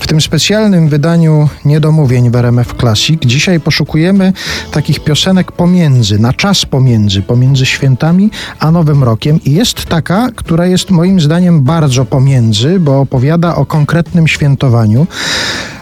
W 0.00 0.06
tym 0.06 0.20
specjalnym 0.20 0.88
wydaniu 0.88 1.48
Niedomówień 1.64 2.30
w 2.30 2.36
RMF 2.36 2.74
Classic 2.80 3.20
dzisiaj 3.26 3.60
poszukujemy 3.60 4.32
takich 4.72 5.00
piosenek 5.00 5.52
pomiędzy, 5.52 6.18
na 6.18 6.32
czas 6.32 6.64
pomiędzy, 6.64 7.22
pomiędzy 7.22 7.66
świętami 7.66 8.30
a 8.58 8.70
Nowym 8.70 9.04
Rokiem. 9.04 9.40
I 9.44 9.52
jest 9.52 9.84
taka, 9.84 10.28
która 10.36 10.66
jest 10.66 10.90
moim 10.90 11.20
zdaniem 11.20 11.62
bardzo 11.62 12.04
pomiędzy, 12.04 12.80
bo 12.80 13.00
opowiada 13.00 13.56
o 13.56 13.66
konkretnym 13.66 14.28
świętowaniu. 14.28 15.06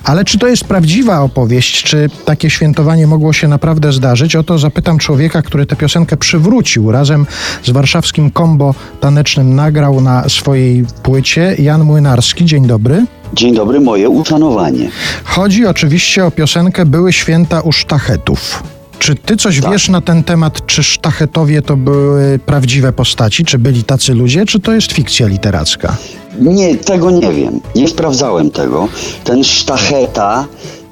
Ale 0.04 0.24
czy 0.24 0.38
to 0.38 0.46
jest 0.46 0.64
prawdziwa 0.64 1.20
opowieść? 1.20 1.82
Czy 1.82 2.10
takie 2.24 2.50
świętowanie 2.50 3.06
mogło 3.06 3.32
się 3.32 3.48
naprawdę 3.48 3.92
zdarzyć? 3.92 4.36
O 4.36 4.42
to 4.42 4.58
zapytam 4.58 4.98
człowieka, 4.98 5.42
który 5.42 5.66
tę 5.66 5.76
piosenkę 5.76 6.16
przywrócił. 6.16 6.92
Razem 6.92 7.26
z 7.64 7.70
warszawskim 7.70 8.30
kombo 8.30 8.74
tanecznym 9.00 9.54
nagrał 9.54 10.00
na 10.00 10.28
swojej 10.28 10.84
płycie 11.02 11.56
Jan 11.58 11.84
Młynarski. 11.84 12.44
Dzień 12.44 12.66
dobry. 12.66 13.06
Dzień 13.36 13.54
dobry, 13.54 13.80
moje 13.80 14.08
uszanowanie. 14.08 14.90
Chodzi 15.24 15.66
oczywiście 15.66 16.24
o 16.26 16.30
piosenkę 16.30 16.86
Były 16.86 17.12
święta 17.12 17.60
u 17.60 17.72
sztachetów. 17.72 18.62
Czy 18.98 19.14
ty 19.14 19.36
coś 19.36 19.60
Tak. 19.60 19.72
wiesz 19.72 19.88
na 19.88 20.00
ten 20.00 20.24
temat, 20.24 20.66
czy 20.66 20.82
sztachetowie 20.82 21.62
to 21.62 21.76
były 21.76 22.38
prawdziwe 22.46 22.92
postaci, 22.92 23.44
czy 23.44 23.58
byli 23.58 23.84
tacy 23.84 24.14
ludzie, 24.14 24.46
czy 24.46 24.60
to 24.60 24.72
jest 24.72 24.92
fikcja 24.92 25.26
literacka? 25.26 25.96
Nie, 26.40 26.76
tego 26.76 27.10
nie 27.10 27.32
wiem. 27.32 27.60
Nie 27.74 27.88
sprawdzałem 27.88 28.50
tego. 28.50 28.88
Ten 29.24 29.44
sztacheta 29.44 30.46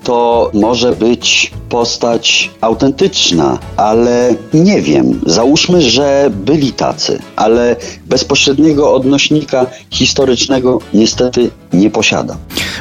to 0.04 0.50
może 0.54 0.92
być 0.92 1.52
postać 1.68 2.50
autentyczna, 2.60 3.58
ale 3.76 4.34
nie 4.54 4.82
wiem. 4.82 5.20
Załóżmy, 5.26 5.82
że 5.82 6.30
byli 6.30 6.72
tacy, 6.72 7.18
ale 7.36 7.76
bezpośredniego 8.06 8.94
odnośnika 8.94 9.66
historycznego 9.90 10.78
niestety 10.94 11.50
nie 11.72 11.90
posiada. 11.90 12.36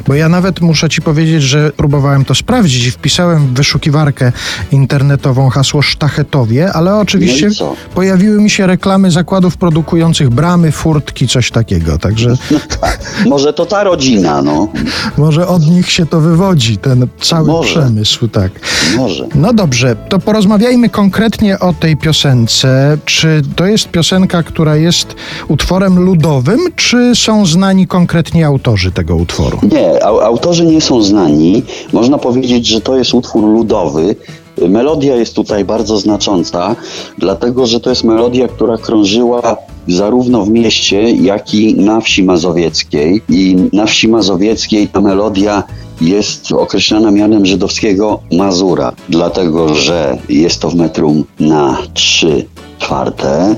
Bo 0.08 0.14
ja 0.14 0.30
nawet 0.30 0.62
muszę 0.62 0.90
ci 0.90 1.02
powiedzieć, 1.02 1.44
że 1.44 1.72
próbowałem 1.78 2.26
to 2.26 2.36
sprawdzić 2.36 2.86
i 2.86 2.92
wpisałem 2.92 3.48
w 3.48 3.54
wyszukiwarkę 3.54 4.32
internetową 4.72 5.50
hasło 5.50 5.82
sztachetowie, 5.82 6.73
ale 6.73 6.95
oczywiście 6.95 7.45
No 7.45 7.52
i 7.52 7.56
co? 7.56 7.76
pojawiły 7.95 8.42
mi 8.42 8.50
się 8.50 8.68
reklamy 8.68 9.12
zakładów 9.12 9.58
produkujących 9.58 10.30
bramy, 10.30 10.72
furtki, 10.72 11.28
coś 11.28 11.52
takiego. 11.52 11.98
Także 11.98 12.30
No 12.52 12.60
tak, 12.82 13.00
może 13.26 13.54
to 13.54 13.66
ta 13.66 13.84
rodzina, 13.84 14.42
no. 14.42 14.68
może 15.18 15.48
od 15.48 15.68
nich 15.68 15.92
się 15.92 16.06
to 16.06 16.20
wywodzi, 16.22 16.78
ten 16.78 17.08
cały 17.22 17.48
Może. 17.48 17.70
przemysł, 17.70 18.28
tak. 18.28 18.52
Może. 18.98 19.28
No 19.36 19.54
dobrze, 19.54 19.95
to 20.10 20.20
porozmawiajmy 20.20 20.90
konkretnie 20.90 21.60
o 21.60 21.73
tej 21.73 21.98
piosence. 21.98 22.98
Czy 23.06 23.42
to 23.56 23.66
jest 23.66 23.90
piosenka, 23.90 24.44
która 24.44 24.76
jest 24.76 25.16
utworem 25.48 26.00
ludowym, 26.00 26.60
czy 26.76 27.12
są 27.16 27.45
znani 27.45 27.88
konkretnie 27.88 28.45
autorzy 28.48 28.92
tego 28.92 29.16
utworu? 29.16 29.60
Nie, 29.72 29.92
autorzy 30.02 30.66
nie 30.66 30.81
są 30.81 31.02
znani. 31.02 31.64
Można 31.93 32.17
powiedzieć, 32.17 32.67
że 32.67 32.81
to 32.81 32.95
jest 32.98 33.14
utwór 33.14 33.43
ludowy. 33.43 34.15
Melodia 34.70 35.15
jest 35.15 35.36
tutaj 35.36 35.65
bardzo 35.65 35.98
znacząca, 35.98 36.76
dlatego 37.17 37.65
że 37.65 37.80
to 37.80 37.89
jest 37.89 38.03
melodia, 38.03 38.48
która 38.48 38.77
krążyła 38.77 39.58
zarówno 39.87 40.45
w 40.45 40.49
mieście, 40.49 41.11
jak 41.11 41.53
i 41.53 41.76
na 41.76 42.02
wsi 42.02 42.23
mazowieckiej. 42.23 43.21
I 43.30 43.55
na 43.73 43.86
wsi 43.86 44.08
mazowieckiej 44.08 44.87
ta 44.87 45.02
melodia 45.02 45.64
jest 46.02 46.52
określana 46.52 47.11
mianem 47.11 47.45
żydowskiego 47.45 48.20
Mazura, 48.32 48.93
dlatego 49.09 49.76
że 49.76 50.17
jest 50.30 50.59
to 50.59 50.70
w 50.70 50.76
metrum 50.76 51.23
na 51.39 51.77
trzy 51.93 52.45
czwarte 52.80 53.55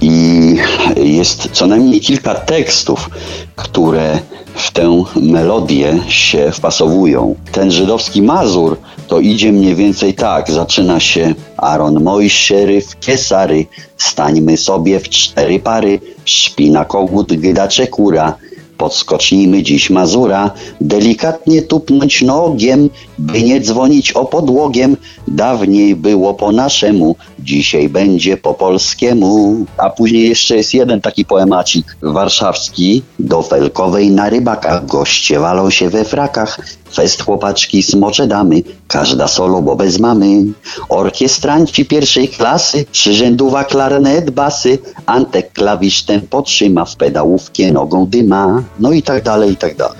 i 0.00 0.56
jest 0.96 1.48
co 1.52 1.66
najmniej 1.66 2.00
kilka 2.00 2.34
tekstów, 2.34 3.10
które 3.56 4.18
w 4.54 4.70
tę 4.70 5.04
melodię 5.16 5.98
się 6.08 6.50
wpasowują. 6.52 7.34
Ten 7.52 7.70
żydowski 7.70 8.22
Mazur 8.22 8.76
to 9.08 9.20
idzie 9.20 9.52
mniej 9.52 9.74
więcej 9.74 10.14
tak, 10.14 10.50
zaczyna 10.50 11.00
się 11.00 11.34
Aaron 11.56 12.02
Mojszery 12.02 12.80
w 12.80 12.98
Kiesary, 12.98 13.66
stańmy 13.96 14.56
sobie 14.56 15.00
w 15.00 15.08
cztery 15.08 15.60
pary, 15.60 16.00
szpina 16.24 16.84
kogut, 16.84 17.32
gydacze 17.32 17.86
kura, 17.86 18.34
Podskocznijmy 18.82 19.62
dziś 19.62 19.90
Mazura, 19.90 20.50
delikatnie 20.80 21.62
tupnąć 21.62 22.22
nogiem, 22.22 22.90
by 23.18 23.42
nie 23.42 23.60
dzwonić 23.60 24.12
o 24.12 24.24
podłogiem. 24.24 24.96
Dawniej 25.28 25.96
było 25.96 26.34
po 26.34 26.52
naszemu, 26.52 27.16
dzisiaj 27.38 27.88
będzie 27.88 28.36
po 28.36 28.54
polskiemu. 28.54 29.56
A 29.76 29.90
później 29.90 30.28
jeszcze 30.28 30.56
jest 30.56 30.74
jeden 30.74 31.00
taki 31.00 31.24
poemacik 31.24 31.96
warszawski. 32.02 33.02
Do 33.18 33.42
Felkowej 33.42 34.10
na 34.10 34.28
rybakach 34.30 34.86
goście 34.86 35.38
walą 35.38 35.70
się 35.70 35.90
we 35.90 36.04
frakach. 36.04 36.58
Fest 36.94 37.22
chłopaczki 37.22 37.82
smocze 37.82 38.26
damy, 38.26 38.62
każda 38.88 39.28
solo, 39.28 39.62
bo 39.62 39.76
bez 39.76 39.98
mamy. 39.98 40.44
Orkiestranci 40.88 41.84
pierwszej 41.84 42.28
klasy, 42.28 42.84
przyrzędowa 42.92 43.64
klarnet 43.64 44.30
basy, 44.30 44.78
Antek 45.06 45.52
klawisz 45.52 46.02
ten 46.02 46.20
potrzyma, 46.20 46.84
w 46.84 46.96
pedałówkę 46.96 47.72
nogą 47.72 48.06
dyma. 48.06 48.62
No 48.80 48.92
i 48.92 49.02
tak 49.02 49.22
dalej, 49.22 49.52
i 49.52 49.56
tak 49.56 49.76
dalej. 49.76 49.96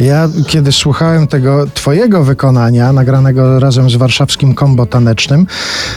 Ja 0.00 0.28
kiedy 0.48 0.72
słuchałem 0.72 1.26
tego 1.26 1.66
twojego 1.74 2.24
wykonania, 2.24 2.92
nagranego 2.92 3.60
razem 3.60 3.90
z 3.90 3.96
warszawskim 3.96 4.54
kombo 4.54 4.86
tanecznym, 4.86 5.46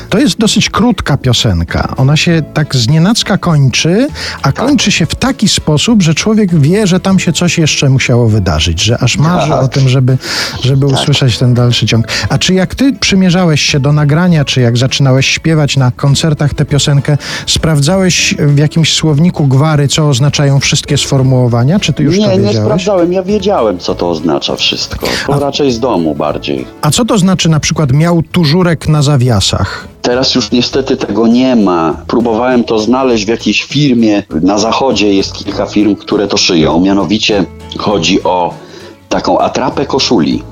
to 0.10 0.18
jest 0.20 0.38
dosyć 0.38 0.70
krótka 0.70 1.18
piosenka. 1.18 1.94
Ona 1.98 2.18
się 2.18 2.42
tak 2.54 2.76
znienacka 2.76 3.38
kończy, 3.38 4.08
a 4.42 4.52
kończy 4.52 4.92
się 4.92 5.06
w 5.06 5.16
taki 5.16 5.48
sposób, 5.48 6.02
że 6.02 6.14
człowiek 6.14 6.56
wie, 6.60 6.88
że 6.88 7.00
tam 7.00 7.20
się 7.20 7.34
coś 7.34 7.58
jeszcze 7.58 7.90
musiało 7.90 8.28
wydarzyć, 8.28 8.84
że 8.84 8.98
aż 8.98 9.18
marzy 9.18 9.50
Tak. 9.50 9.64
o 9.64 9.68
tym, 9.68 9.90
żeby, 9.90 10.18
żeby 10.62 10.86
usłyszeć 10.86 11.38
ten 11.38 11.54
dalszy 11.54 11.86
ciąg. 11.86 12.08
A 12.30 12.38
czy 12.38 12.54
jak 12.54 12.76
ty 12.76 12.94
przymierzałeś 12.94 13.62
się 13.62 13.80
do 13.80 13.92
nagrania, 13.94 14.46
czy 14.46 14.62
jak 14.62 14.78
zaczynałeś 14.78 15.28
śpiewać 15.28 15.78
na 15.78 15.92
koncertach 15.92 16.54
tę 16.54 16.66
piosenkę, 16.66 17.18
sprawdzałeś 17.48 18.36
w 18.40 18.58
jakimś 18.58 18.94
słowniku 18.94 19.48
gwary, 19.48 19.88
co 19.88 20.10
oznaczają 20.10 20.60
wszystkie 20.60 20.98
sformułowania, 20.98 21.80
czy 21.80 21.94
ty 21.94 22.04
już 22.04 22.18
nie, 22.18 22.26
to 22.26 22.32
nie 22.32 22.38
wiedziałeś? 22.38 22.58
sprawdzałem. 22.58 23.14
Ja 23.14 23.24
wiedziałem, 23.24 23.80
co 23.80 23.96
to 23.96 24.10
oznacza 24.10 24.56
wszystko. 24.56 25.08
To 25.28 25.40
raczej 25.40 25.72
z 25.72 25.80
domu 25.80 26.16
bardziej. 26.16 26.66
A 26.82 26.92
co 26.92 27.06
to 27.06 27.18
znaczy 27.18 27.50
na 27.50 27.60
przykład 27.60 27.92
miał 27.92 28.24
tużurek 28.32 28.88
na 28.88 29.02
zawiasach? 29.02 29.88
Teraz 30.02 30.36
już 30.36 30.52
niestety 30.52 30.98
tego 30.98 31.28
nie 31.28 31.56
ma. 31.56 31.98
Próbowałem 32.08 32.64
to 32.64 32.80
znaleźć 32.80 33.26
w 33.26 33.28
jakiejś 33.28 33.64
firmie. 33.64 34.24
Na 34.42 34.58
zachodzie 34.58 35.14
jest 35.14 35.34
kilka 35.34 35.66
firm, 35.66 35.96
które 35.96 36.28
to 36.28 36.38
szyją. 36.38 36.80
Mianowicie 36.80 37.46
chodzi 37.78 38.24
o 38.24 38.54
taką 39.14 39.40
atrapę 39.40 39.86
koszuli. 39.86 40.44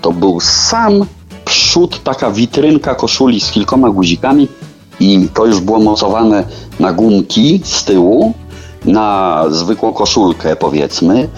To 0.00 0.12
był 0.12 0.40
sam 0.40 1.04
przód, 1.44 2.02
taka 2.02 2.30
witrynka 2.30 2.94
koszuli 2.94 3.40
z 3.40 3.50
kilkoma 3.50 3.90
guzikami 3.90 4.48
i 5.00 5.28
to 5.34 5.46
już 5.46 5.60
było 5.60 5.78
mocowane 5.78 6.44
na 6.80 6.92
gumki 6.92 7.60
z 7.64 7.84
tyłu, 7.84 8.34
na 8.84 9.44
zwykłą 9.50 9.92
koszulkę 9.92 10.56
powiedzmy 10.56 11.28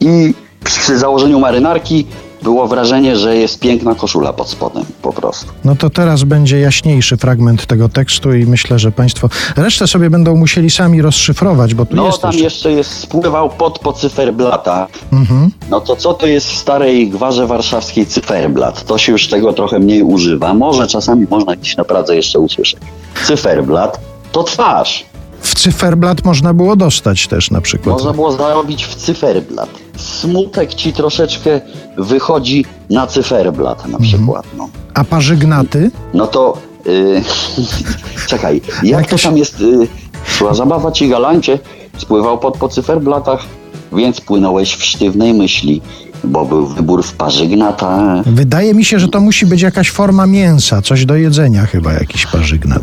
i 0.00 0.34
przy 0.64 0.98
założeniu 0.98 1.40
marynarki 1.40 2.06
było 2.44 2.68
wrażenie, 2.68 3.16
że 3.16 3.36
jest 3.36 3.60
piękna 3.60 3.94
koszula 3.94 4.32
pod 4.32 4.48
spodem 4.48 4.84
po 5.02 5.12
prostu. 5.12 5.52
No 5.64 5.76
to 5.76 5.90
teraz 5.90 6.24
będzie 6.24 6.60
jaśniejszy 6.60 7.16
fragment 7.16 7.66
tego 7.66 7.88
tekstu 7.88 8.34
i 8.34 8.46
myślę, 8.46 8.78
że 8.78 8.92
Państwo 8.92 9.28
resztę 9.56 9.86
sobie 9.86 10.10
będą 10.10 10.36
musieli 10.36 10.70
sami 10.70 11.02
rozszyfrować, 11.02 11.74
bo 11.74 11.86
tu 11.86 11.96
No 11.96 12.06
jest 12.06 12.20
tam 12.20 12.30
jeszcze... 12.30 12.44
jeszcze 12.44 12.72
jest, 12.72 12.90
spływał 12.90 13.50
pod 13.50 13.78
po 13.78 13.92
cyferblata. 13.92 14.86
Mhm. 15.12 15.50
No 15.74 15.80
to 15.80 15.96
co 15.96 16.14
to 16.14 16.26
jest 16.26 16.48
w 16.50 16.56
starej 16.56 17.08
gwarze 17.08 17.46
warszawskiej 17.46 18.06
cyferblat? 18.06 18.84
To 18.84 18.98
się 18.98 19.12
już 19.12 19.28
tego 19.28 19.52
trochę 19.52 19.78
mniej 19.78 20.02
używa. 20.02 20.54
Może 20.54 20.86
czasami 20.86 21.26
można 21.30 21.56
gdzieś 21.56 21.76
na 21.76 21.84
Pradze 21.84 22.16
jeszcze 22.16 22.38
usłyszeć. 22.38 22.80
Cyferblat 23.26 24.00
to 24.32 24.42
twarz. 24.42 25.04
W 25.40 25.54
cyferblat 25.54 26.24
można 26.24 26.54
było 26.54 26.76
dostać 26.76 27.28
też 27.28 27.50
na 27.50 27.60
przykład. 27.60 27.94
Można 27.96 28.12
było 28.12 28.32
zarobić 28.32 28.84
w 28.86 28.94
cyferblat. 28.94 29.68
Smutek 29.96 30.74
ci 30.74 30.92
troszeczkę 30.92 31.60
wychodzi 31.98 32.64
na 32.90 33.06
cyferblat 33.06 33.86
na 33.88 33.98
przykład. 33.98 34.46
No. 34.56 34.68
A 34.94 35.04
parzygnaty? 35.04 35.90
No 36.14 36.26
to 36.26 36.58
Y, 36.86 37.22
czekaj, 38.30 38.60
jak 38.82 38.84
Jakaś- 38.84 39.22
to 39.22 39.28
tam 39.28 39.38
jest? 39.38 39.60
Y, 39.60 39.88
szła 40.26 40.54
zabawa 40.54 40.92
ci 40.92 41.08
galancie, 41.08 41.58
spływał 41.98 42.38
pod 42.38 42.56
po 42.56 42.68
cyferblatach, 42.68 43.46
więc 43.92 44.20
płynąłeś 44.20 44.74
w 44.74 44.84
sztywnej 44.84 45.34
myśli, 45.34 45.82
bo 46.24 46.44
był 46.44 46.66
wybór 46.66 47.02
w 47.02 47.12
parze 47.12 47.46
gnata. 47.46 48.22
Wydaje 48.26 48.74
mi 48.74 48.84
się, 48.84 48.98
że 48.98 49.08
to 49.08 49.20
musi 49.20 49.46
być 49.46 49.62
jakaś 49.62 49.90
forma 49.90 50.26
mięsa, 50.26 50.82
coś 50.82 51.06
do 51.06 51.16
jedzenia 51.16 51.66
chyba, 51.66 51.92
jakiś 51.92 52.26
parzygnat. 52.26 52.82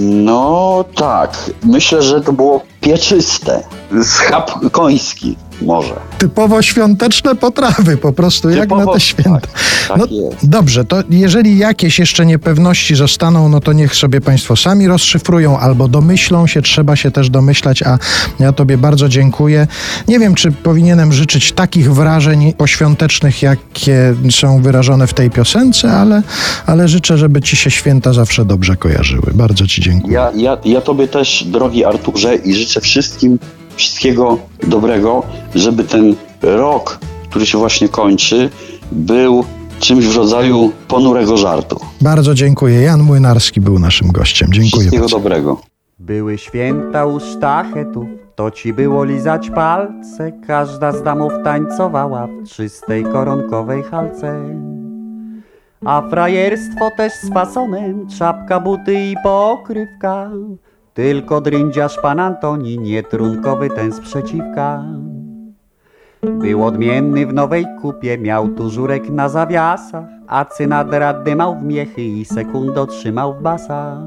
No 0.00 0.84
tak, 0.94 1.50
myślę, 1.64 2.02
że 2.02 2.20
to 2.20 2.32
było 2.32 2.71
pieczyste, 2.82 3.60
schab 4.02 4.70
koński 4.70 5.36
może. 5.62 5.94
Typowo 6.18 6.62
świąteczne 6.62 7.34
potrawy, 7.34 7.96
po 7.96 8.12
prostu 8.12 8.50
jak 8.50 8.70
na 8.70 8.76
Typowo- 8.76 8.92
te 8.94 9.00
święta. 9.00 9.40
Tak, 9.40 9.50
tak 9.88 9.98
No, 9.98 10.06
jest. 10.10 10.48
Dobrze, 10.48 10.84
to 10.84 10.96
jeżeli 11.10 11.58
jakieś 11.58 11.98
jeszcze 11.98 12.26
niepewności 12.26 12.94
zostaną, 12.94 13.48
no 13.48 13.60
to 13.60 13.72
niech 13.72 13.96
sobie 13.96 14.20
Państwo 14.20 14.56
sami 14.56 14.86
rozszyfrują 14.88 15.58
albo 15.58 15.88
domyślą 15.88 16.46
się, 16.46 16.62
trzeba 16.62 16.96
się 16.96 17.10
też 17.10 17.30
domyślać, 17.30 17.82
a 17.82 17.98
ja 18.40 18.52
Tobie 18.52 18.78
bardzo 18.78 19.08
dziękuję. 19.08 19.66
Nie 20.08 20.18
wiem, 20.18 20.34
czy 20.34 20.52
powinienem 20.52 21.12
życzyć 21.12 21.52
takich 21.52 21.92
wrażeń 21.94 22.52
poświątecznych, 22.52 23.42
jakie 23.42 24.14
są 24.30 24.62
wyrażone 24.62 25.06
w 25.06 25.14
tej 25.14 25.30
piosence, 25.30 25.92
ale, 25.92 26.22
ale 26.66 26.88
życzę, 26.88 27.18
żeby 27.18 27.40
Ci 27.42 27.56
się 27.56 27.70
święta 27.70 28.12
zawsze 28.12 28.44
dobrze 28.44 28.76
kojarzyły. 28.76 29.32
Bardzo 29.34 29.66
Ci 29.66 29.82
dziękuję. 29.82 30.14
Ja, 30.14 30.30
ja, 30.34 30.58
ja 30.64 30.80
tobie 30.80 31.08
też, 31.08 31.44
drogi 31.44 31.84
Arturze, 31.84 32.34
i 32.36 32.54
życzę 32.54 32.71
wszystkim 32.80 33.38
wszystkiego 33.76 34.38
dobrego, 34.62 35.22
żeby 35.54 35.84
ten 35.84 36.16
rok, 36.42 36.98
który 37.30 37.46
się 37.46 37.58
właśnie 37.58 37.88
kończy, 37.88 38.50
był 38.92 39.44
czymś 39.80 40.06
w 40.06 40.16
rodzaju 40.16 40.72
ponurego 40.88 41.36
żartu. 41.36 41.80
Bardzo 42.00 42.34
dziękuję. 42.34 42.80
Jan 42.80 43.02
Młynarski 43.02 43.60
był 43.60 43.78
naszym 43.78 44.08
gościem. 44.08 44.48
Dziękuję 44.52 44.70
Wszystkiego 44.70 45.02
bardzo. 45.02 45.16
dobrego. 45.16 45.60
Były 45.98 46.38
święta 46.38 47.06
u 47.06 47.20
sztachetów, 47.20 48.06
to 48.34 48.50
ci 48.50 48.72
było 48.72 49.04
lizać 49.04 49.50
palce. 49.50 50.32
Każda 50.46 50.92
z 50.92 51.02
damów 51.02 51.32
tańcowała 51.44 52.26
w 52.26 52.48
czystej 52.48 53.04
koronkowej 53.04 53.82
halce. 53.82 54.42
A 55.84 56.02
frajerstwo 56.10 56.90
też 56.96 57.12
z 57.12 57.32
fasonem, 57.34 58.06
czapka, 58.18 58.60
buty 58.60 58.94
i 58.94 59.14
pokrywka. 59.24 60.30
Tylko 60.94 61.40
drędziarz 61.40 61.98
pan 61.98 62.20
Antoni, 62.20 62.78
nietrunkowy 62.78 63.70
ten 63.70 63.92
sprzeciwka. 63.92 64.84
Był 66.22 66.64
odmienny 66.64 67.26
w 67.26 67.32
nowej 67.34 67.66
kupie, 67.80 68.18
miał 68.18 68.48
tu 68.48 68.70
żurek 68.70 69.10
na 69.10 69.28
zawiasach, 69.28 70.04
a 70.28 70.44
cynadrat 70.44 71.22
dymał 71.22 71.58
w 71.58 71.62
miechy 71.62 72.02
i 72.02 72.24
sekundo 72.24 72.86
trzymał 72.86 73.34
w 73.34 73.42
basach. 73.42 73.98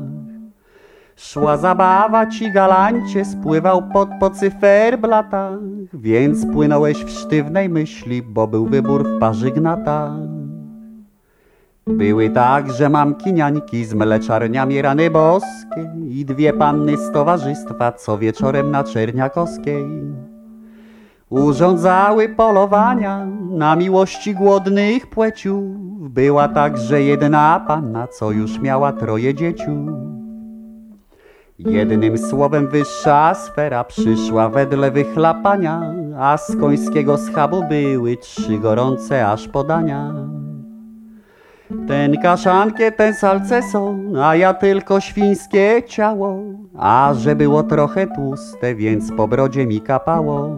Szła 1.16 1.58
zabawa 1.58 2.26
ci 2.26 2.52
galancie, 2.52 3.26
spływał 3.26 3.90
pod 3.94 4.10
po 4.20 4.30
cyferblatach, 4.30 5.60
więc 5.94 6.46
płynąłeś 6.54 7.04
w 7.04 7.10
sztywnej 7.10 7.70
myśli, 7.70 8.22
bo 8.22 8.48
był 8.48 8.66
wybór 8.66 9.04
w 9.04 9.20
parze 9.20 9.52
gnata. 9.52 10.16
Były 11.88 12.30
także 12.30 12.90
mamki 12.90 13.34
niańki 13.34 13.86
z 13.86 13.94
mleczarniami 13.94 14.82
rany 14.82 15.10
boskie 15.10 15.94
i 16.10 16.26
dwie 16.26 16.54
panny 16.54 16.98
z 16.98 17.12
towarzystwa, 17.12 17.92
co 17.92 18.18
wieczorem 18.18 18.72
na 18.72 18.84
Czerniakowskiej. 18.84 19.86
Urządzały 21.30 22.30
polowania 22.30 23.26
na 23.50 23.76
miłości 23.76 24.36
głodnych 24.36 25.08
płeciów. 25.08 25.64
Była 26.10 26.48
także 26.48 27.02
jedna 27.02 27.66
panna, 27.68 28.08
co 28.08 28.32
już 28.32 28.60
miała 28.60 28.94
troje 28.94 29.34
dzieciów. 29.34 29.90
Jednym 31.60 32.18
słowem 32.18 32.68
wyższa 32.68 33.34
sfera 33.34 33.84
przyszła 33.84 34.50
wedle 34.50 34.92
wychlapania, 34.92 35.94
a 36.20 36.38
z 36.38 36.56
końskiego 36.56 37.18
schabu 37.18 37.64
były 37.70 38.18
trzy 38.18 38.60
gorące 38.60 39.28
aż 39.28 39.48
podania. 39.48 40.14
Ten 41.88 42.18
kaszankie, 42.22 42.92
ten 42.92 43.14
salceson, 43.14 44.16
a 44.18 44.36
ja 44.36 44.54
tylko 44.54 45.00
świńskie 45.00 45.84
ciało, 45.88 46.40
a 46.78 47.14
że 47.18 47.36
było 47.36 47.64
trochę 47.64 48.08
tłuste, 48.08 48.76
więc 48.76 49.12
po 49.12 49.28
brodzie 49.28 49.66
mi 49.66 49.82
kapało. 49.82 50.58